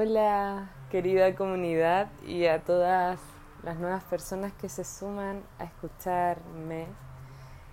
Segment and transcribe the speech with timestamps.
[0.00, 3.18] Hola querida comunidad y a todas
[3.64, 6.86] las nuevas personas que se suman a escucharme.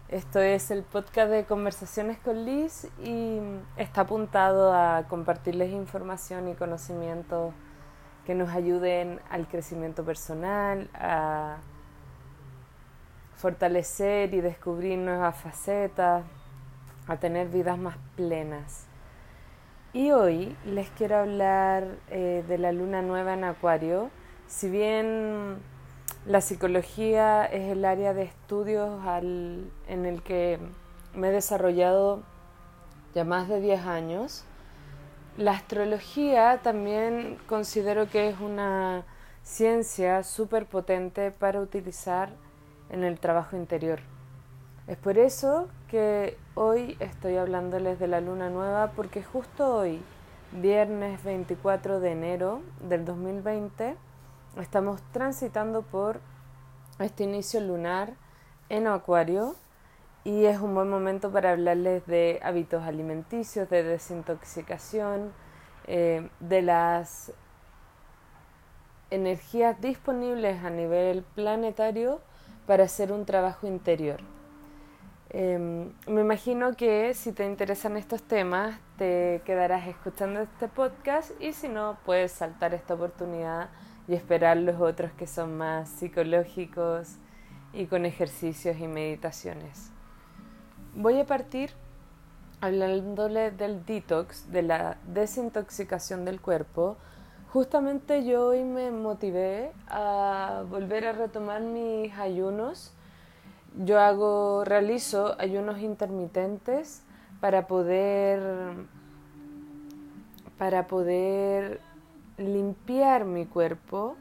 [0.10, 3.40] Esto es el podcast de Conversaciones con Liz y
[3.78, 7.54] está apuntado a compartirles información y conocimientos
[8.26, 11.58] que nos ayuden al crecimiento personal, a
[13.36, 16.24] fortalecer y descubrir nuevas facetas,
[17.08, 18.88] a tener vidas más plenas.
[19.96, 24.10] Y hoy les quiero hablar eh, de la luna nueva en Acuario.
[24.46, 25.60] Si bien
[26.26, 29.00] la psicología es el área de estudios
[29.88, 30.60] en el que
[31.14, 32.24] me he desarrollado
[33.14, 34.44] ya más de 10 años,
[35.38, 39.06] la astrología también considero que es una
[39.44, 42.34] ciencia súper potente para utilizar
[42.90, 44.02] en el trabajo interior.
[44.88, 50.00] Es por eso que hoy estoy hablándoles de la luna nueva porque justo hoy,
[50.52, 53.96] viernes 24 de enero del 2020,
[54.62, 56.20] estamos transitando por
[57.00, 58.14] este inicio lunar
[58.70, 59.56] en Acuario
[60.24, 65.32] y es un buen momento para hablarles de hábitos alimenticios, de desintoxicación,
[65.88, 67.34] eh, de las
[69.10, 72.22] energías disponibles a nivel planetario
[72.68, 74.35] para hacer un trabajo interior.
[75.38, 81.52] Em, me imagino que si te interesan estos temas, te quedarás escuchando este podcast y
[81.52, 83.68] si no, puedes saltar esta oportunidad
[84.08, 87.18] y esperar los otros que son más psicológicos
[87.74, 89.92] y con ejercicios y meditaciones.
[90.96, 91.72] Voy a partir
[92.62, 96.96] hablándole del detox, de la desintoxicación del cuerpo.
[97.52, 102.95] Justamente yo hoy me motivé a volver a retomar mis ayunos
[103.78, 107.04] yo hago, realizo ayunos intermitentes
[107.42, 108.42] para poder,
[110.58, 111.82] para poder
[112.38, 114.16] limpiar mi cuerpo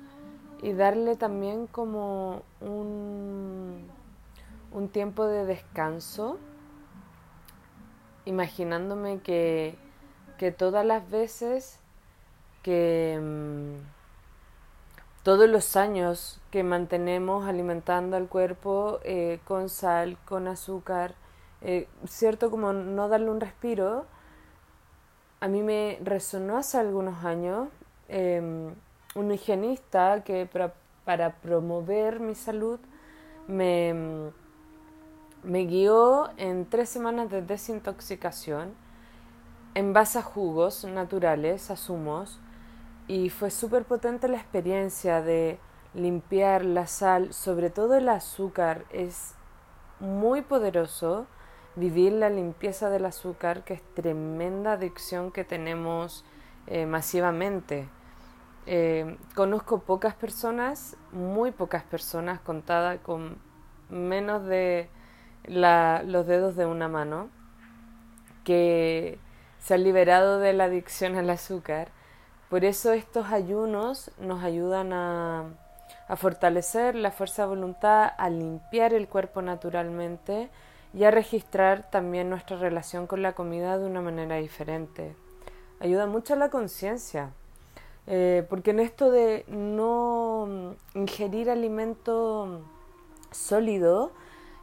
[0.63, 3.87] y darle también como un,
[4.73, 6.39] un tiempo de descanso,
[8.25, 9.77] imaginándome que,
[10.39, 11.79] que todas las veces
[12.63, 13.94] que mm,
[15.25, 21.15] todos los años que mantenemos alimentando al cuerpo eh, con sal, con azúcar,
[21.63, 24.05] eh, cierto como no darle un respiro,
[25.41, 27.69] a mí me resonó hace algunos años
[28.09, 28.75] em,
[29.15, 32.79] un higienista que para, promover mi salud
[33.49, 34.31] me,
[35.43, 38.75] me guió en tres semanas de desintoxicación
[39.75, 42.39] en base a jugos naturales, a zumos,
[43.07, 45.59] y fue súper potente la experiencia de
[45.95, 49.35] limpiar la sal, sobre todo el azúcar, es
[50.01, 51.27] muy poderoso
[51.77, 56.25] vivir la limpieza del azúcar, que es tremenda adicción que tenemos
[56.67, 57.89] eh, masivamente.
[58.67, 63.37] Eh, conozco pocas personas, muy pocas personas, contadas con
[63.91, 64.89] menos de
[65.47, 67.29] los dedos de una mano,
[68.45, 69.19] que
[69.59, 71.93] se han liberado de la adicción al azúcar
[72.49, 75.45] por eso estos ayunos nos ayudan a,
[76.17, 80.51] fortalecer la fuerza de voluntad, a limpiar el cuerpo naturalmente
[80.93, 85.17] y a registrar también nuestra relación con la comida de una manera diferente.
[85.81, 87.31] Ayuda mucho a la conciencia,
[88.07, 92.61] eh, porque en esto de no ingerir alimento
[93.31, 94.13] sólido,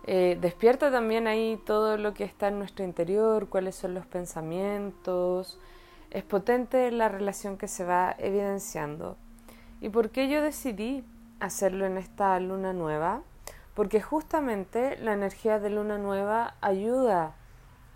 [0.06, 5.60] eh, despierta también ahí todo lo que está en nuestro interior, cuáles son los pensamientos,
[6.12, 9.18] es potente la relación que se va evidenciando.
[9.80, 11.04] ¿Y por qué yo decidí
[11.40, 13.22] hacerlo en esta luna nueva?
[13.74, 17.34] Porque justamente la energía de luna nueva ayuda.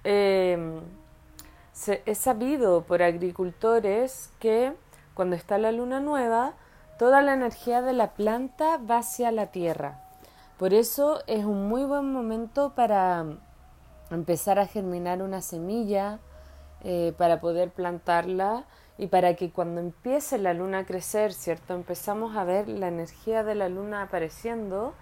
[0.04, 0.82] Em,
[2.06, 4.74] es sabido por agricultores que
[5.14, 6.54] cuando está la luna nueva,
[6.98, 10.02] toda la energía de la planta va hacia la tierra.
[10.58, 13.26] Por eso es un muy buen momento para
[14.10, 16.20] empezar a germinar una semilla,
[16.88, 18.66] eh, para poder plantarla
[19.00, 21.74] y para que cuando empiece la luna a crecer, ¿cierto?
[21.74, 24.94] Empezamos a ver la energía de la luna apareciendo,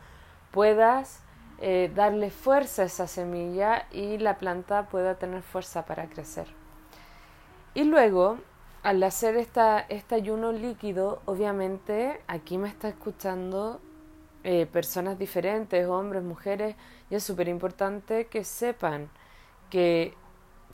[0.51, 1.19] puedas
[1.59, 6.47] eh, darle fuerza a esa semilla y la planta pueda tener fuerza para crecer.
[7.74, 8.38] Y luego,
[8.81, 13.81] al hacer esta, este ayuno líquido, obviamente aquí me está escuchando
[14.45, 16.77] eh, personas diferentes, hombres, mujeres,
[17.09, 19.09] y es súper importante que sepan
[19.69, 20.15] que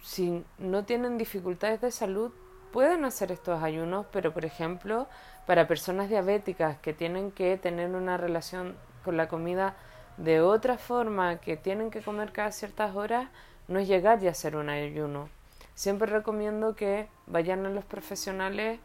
[0.02, 2.32] si no tienen dificultades de salud,
[2.72, 5.08] pueden hacer estos ayunos, pero por ejemplo,
[5.46, 9.76] para personas diabéticas que tienen que tener una relación con la comida
[10.18, 13.30] de otra forma, que tienen que comer cada ciertas horas,
[13.68, 15.30] no es llegar y hacer un ayuno.
[15.76, 18.80] Siempre recomiendo que vayan a los profesionales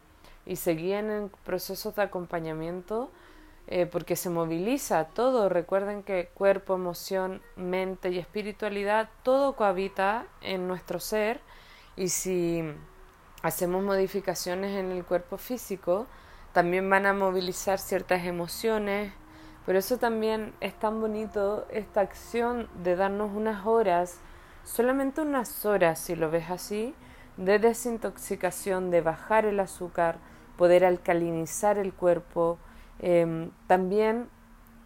[0.46, 3.10] y seguían en procesos de acompañamiento
[3.66, 5.48] eh, porque se moviliza todo.
[5.48, 11.40] Recuerden que cuerpo, emoción, mente y espiritualidad, todo cohabita en nuestro ser
[11.96, 12.62] y si
[13.42, 16.06] hacemos modificaciones en el cuerpo físico,
[16.52, 19.12] también van a movilizar ciertas emociones.
[19.66, 24.18] Por eso también es tan bonito esta acción de darnos unas horas,
[24.62, 26.94] solamente unas horas si lo ves así,
[27.36, 30.18] de desintoxicación, de bajar el azúcar,
[30.56, 32.58] poder alcalinizar el cuerpo,
[33.00, 34.28] Em, también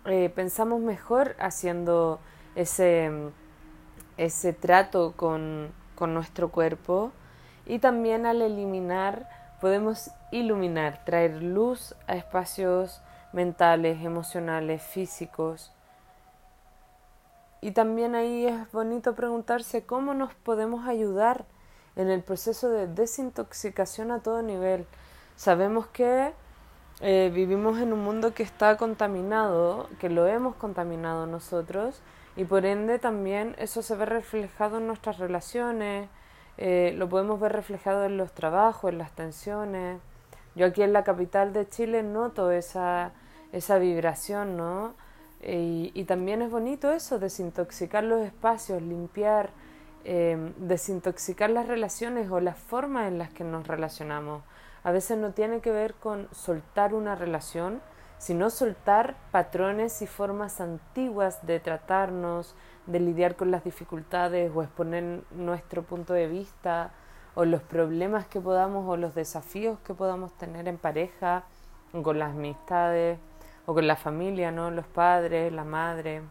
[0.04, 2.20] eh, pensamos mejor haciendo
[2.54, 3.10] ese,
[4.16, 7.12] ese trato con, con nuestro cuerpo
[7.66, 9.28] y también al eliminar
[9.60, 13.02] podemos iluminar, traer luz a espacios
[13.32, 15.72] mentales, emocionales, físicos.
[17.60, 21.44] Y también ahí es bonito preguntarse cómo nos podemos ayudar
[21.96, 24.86] en el proceso de desintoxicación a todo nivel.
[25.34, 26.32] Sabemos que
[27.00, 32.00] eh, vivimos en un mundo que está contaminado, que lo hemos contaminado nosotros
[32.36, 36.08] y por ende también eso se ve reflejado en nuestras relaciones,
[36.56, 40.00] eh, lo podemos ver reflejado en los trabajos, en las tensiones.
[40.56, 43.12] Yo aquí en la capital de Chile noto esa,
[43.52, 44.94] esa vibración, ¿no?
[45.42, 49.50] y, y, también es bonito eso, desintoxicar los espacios, limpiar,
[50.04, 54.42] eh, desintoxicar las relaciones o las formas en las que nos relacionamos.
[54.84, 57.80] A veces no tiene que ver con soltar una relación,
[58.18, 62.54] sino soltar patrones y formas antiguas de tratarnos,
[62.86, 66.90] de lidiar con las dificultades o exponer nuestro punto de vista
[67.34, 71.44] o los problemas que podamos o los desafíos que podamos tener en pareja
[72.02, 73.18] con las amistades
[73.66, 74.70] o con la familia, ¿no?
[74.70, 76.22] Los padres, la madre,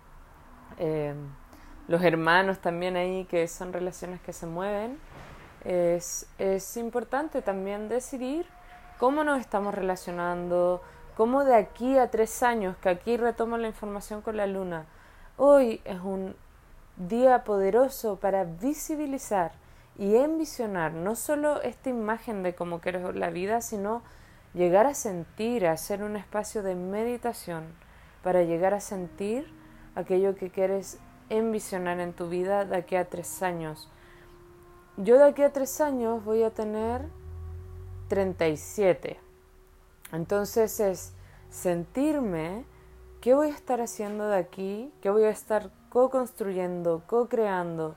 [0.78, 1.14] eh,
[1.88, 4.98] los hermanos también ahí, que son relaciones que se mueven
[5.68, 8.46] es, importante también decidir
[8.98, 10.82] cómo nos estamos relacionando,
[11.18, 14.86] cómo de aquí a tres años, que aquí retomo la información con la luna,
[15.36, 16.36] hoy es un
[16.96, 19.52] día poderoso para visibilizar
[19.98, 24.04] y envisionar no solo esta imagen de cómo quieres la vida, sino
[24.54, 27.66] llegar a sentir, a hacer un espacio de meditación
[28.24, 29.54] para llegar a sentir
[29.96, 30.98] aquello que quieres
[31.30, 33.90] envisionar en tu vida de aquí a tres años
[34.98, 37.06] yo de aquí a tres años voy a tener
[38.10, 39.20] 37.
[40.12, 41.14] Entonces es
[41.50, 42.66] sentirme
[43.22, 47.96] qué voy a estar haciendo de aquí, qué voy a estar co-construyendo, co-creando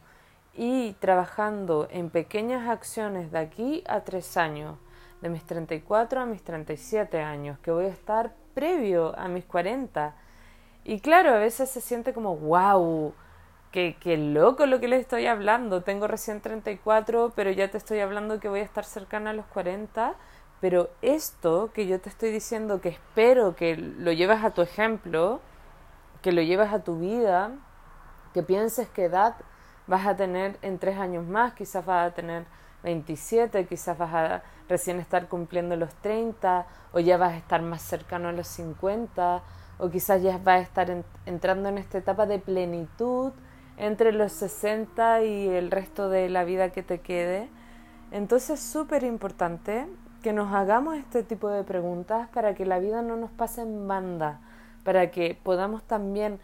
[0.55, 4.77] y trabajando en pequeñas acciones de aquí a tres años,
[5.23, 10.15] de mis 34 a mis 37 años, que voy a estar previo a mis 40.
[10.85, 13.15] Y claro, a veces se siente como, wow,
[13.73, 15.83] Qué, loco lo que les estoy hablando.
[15.83, 19.47] Tengo recién 34, pero ya te estoy hablando que voy a estar cercana a los
[19.47, 20.15] 40.
[20.61, 25.41] Pero esto que yo te estoy diciendo, que espero que lo llevas a tu ejemplo,
[26.21, 27.53] que lo llevas a tu vida,
[28.35, 29.37] que pienses qué edad
[29.87, 32.47] vas a tener en tres años más, quizás vas a tener
[32.83, 37.83] 27, quizás vas a recién estar cumpliendo los 30, o ya vas a estar más
[37.83, 39.43] cercano a los 50,
[39.79, 43.33] o quizás ya vas a estar entrando en esta etapa de plenitud
[43.81, 47.49] entre los 60 y el resto de la vida que te quede.
[48.11, 49.87] Entonces es súper importante
[50.23, 53.89] que nos hagamos este tipo de preguntas para que la vida no nos pase en
[53.89, 54.41] banda,
[54.85, 56.41] para que podamos también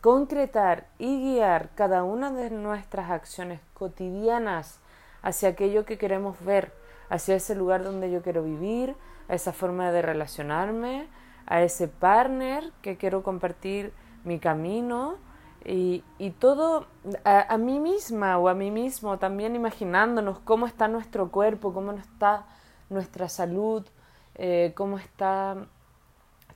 [0.00, 4.80] concretar y guiar cada una de nuestras acciones cotidianas
[5.20, 6.72] hacia aquello que queremos ver,
[7.10, 8.96] hacia ese lugar donde yo quiero vivir,
[9.28, 11.06] a esa forma de relacionarme,
[11.44, 13.92] a ese partner que quiero compartir
[14.24, 15.18] mi camino,
[15.64, 16.86] y, y todo
[17.24, 22.46] a, mí misma o a mí mismo, también imaginándonos cómo está nuestro cuerpo, cómo está
[22.90, 23.86] nuestra salud,
[24.34, 25.66] eh, cómo está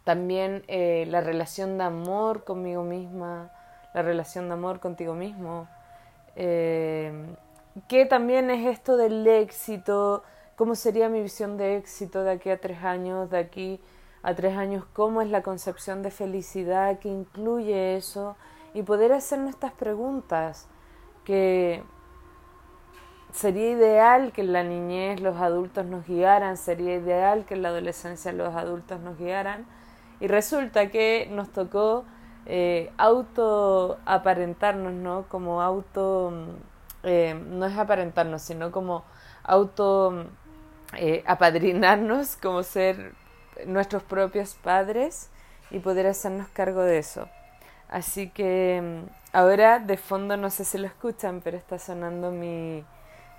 [0.05, 3.51] también eh, la relación de amor conmigo misma,
[3.95, 5.69] la relación de amor contigo mismo.
[6.37, 7.35] Eh,
[7.89, 10.23] ¿Qué también es esto del éxito?
[10.57, 13.81] ¿Cómo sería mi visión de éxito de aquí a tres años, de aquí
[14.23, 14.85] a tres años?
[14.93, 18.37] ¿Cómo es la concepción de felicidad que incluye eso?
[18.77, 20.69] Y poder hacernos estas preguntas
[21.25, 21.83] que
[23.33, 27.71] sería ideal que en la niñez los adultos nos guiaran, sería ideal que en la
[27.71, 29.65] adolescencia los adultos nos guiaran
[30.21, 32.05] y resulta que nos tocó
[32.45, 35.25] eh, auto aparentarnos, ¿no?
[35.31, 36.35] Como auto,
[37.03, 39.05] eh, no es aparentarnos, sino como
[39.43, 40.27] auto
[40.99, 43.15] eh, apadrinarnos, como ser
[43.65, 45.31] nuestros propios padres
[45.71, 47.27] y poder hacernos cargo de eso.
[47.89, 52.85] Así que mm, ahora de fondo no sé si lo escuchan, pero está sonando mi,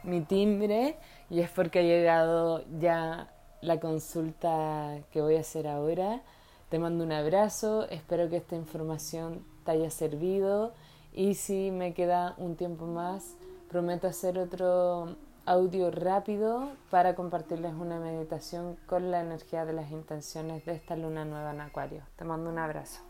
[0.03, 0.97] mi timbre
[1.29, 3.29] y es porque ha llegado ya
[3.61, 6.21] la consulta que voy a hacer ahora.
[6.69, 10.73] Te mando un abrazo, espero que esta información te haya servido
[11.13, 13.35] y si me queda un tiempo más,
[13.69, 20.65] prometo hacer otro audio rápido para compartirles una meditación con la energía de las intenciones
[20.65, 22.03] de esta luna nueva en Acuario.
[22.17, 23.06] Te mando un abrazo.